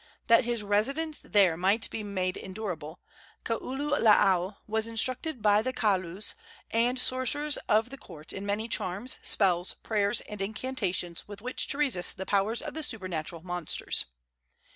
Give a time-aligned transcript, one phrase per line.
[0.25, 2.99] That his residence there might be made endurable,
[3.45, 6.33] Kaululaau was instructed by the kaulas
[6.71, 11.77] and sorcerers of the court in many charms, spells, prayers and incantations with which to
[11.77, 14.05] resist the powers of the supernatural monsters.